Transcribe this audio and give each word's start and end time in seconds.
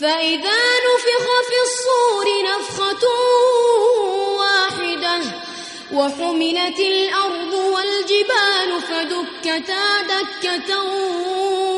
فإذا 0.00 0.60
نفخ 0.86 1.26
في 1.48 1.58
الصور 1.66 2.26
نفخة 2.52 3.04
واحدة 4.38 5.20
وحملت 5.92 6.78
الأرض 6.80 7.52
والجبال 7.74 8.70
فدكتا 8.88 10.02
دكة 10.02 10.70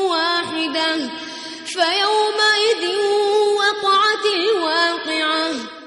واحدة 0.09 1.09
فيومئذ 1.65 2.83
وقعت 3.59 4.25
الواقعة 4.35 5.79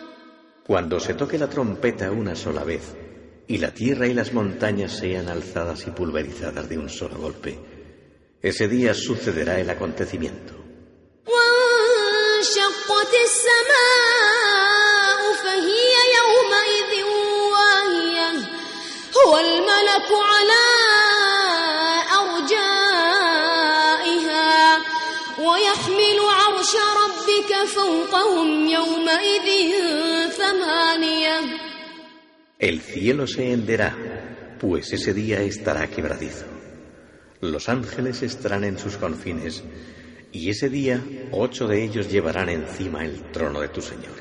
Cuando 0.66 1.00
se 1.00 1.14
toque 1.14 1.36
la 1.36 1.48
trompeta 1.48 2.10
una 2.10 2.34
sola 2.34 2.64
vez, 2.64 2.94
y 3.46 3.58
la 3.58 3.74
tierra 3.74 4.06
y 4.06 4.14
las 4.14 4.32
montañas 4.32 4.92
sean 4.92 5.28
alzadas 5.28 5.86
y 5.86 5.90
pulverizadas 5.90 6.68
de 6.68 6.78
un 6.78 6.88
solo 6.88 7.18
golpe, 7.18 7.58
ese 8.40 8.68
día 8.68 8.94
sucederá 8.94 9.60
el 9.60 9.68
acontecimiento. 9.68 10.62
وانشقت 12.66 13.12
السماء 13.24 15.20
فهي 15.42 15.94
يومئذ 16.18 16.92
واهية 17.52 18.30
هو 19.18 19.32
الملك 19.38 20.08
على 20.32 20.64
أرجائها 23.12 24.50
ويحمل 25.38 26.18
عرش 26.20 26.72
ربك 27.02 27.50
فوقهم 27.68 28.48
يومئذ 28.66 29.48
ثمانية 30.30 31.36
El 32.58 32.80
cielo 32.80 33.26
se 33.28 33.52
henderá, 33.52 33.90
pues 34.60 34.92
ese 34.92 35.14
día 35.14 35.42
estará 35.42 35.86
quebradizo. 35.88 36.46
Los 37.40 37.68
ángeles 37.68 38.22
estarán 38.22 38.64
en 38.64 38.78
sus 38.78 38.96
confines, 38.96 39.62
y 40.37 40.51
ese 40.51 40.69
día 40.69 41.03
ocho 41.31 41.67
de 41.67 41.83
ellos 41.83 42.11
llevarán 42.11 42.47
encima 42.49 43.03
el 43.03 43.31
trono 43.31 43.59
de 43.59 43.69
tu 43.69 43.81
Señor. 43.81 44.13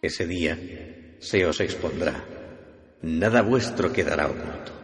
Ese 0.00 0.24
día 0.24 0.56
se 1.18 1.44
os 1.44 1.58
expondrá, 1.58 2.24
nada 3.02 3.42
vuestro 3.42 3.92
quedará 3.92 4.28
oculto. 4.28 4.81